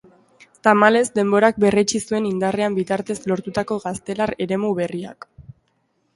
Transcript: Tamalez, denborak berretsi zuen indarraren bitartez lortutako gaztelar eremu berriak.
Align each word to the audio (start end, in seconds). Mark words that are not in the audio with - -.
Tamalez, 0.67 1.03
denborak 1.19 1.59
berretsi 1.63 2.01
zuen 2.05 2.29
indarraren 2.31 2.79
bitartez 2.79 3.19
lortutako 3.33 3.79
gaztelar 3.85 4.35
eremu 4.49 4.75
berriak. 4.83 5.31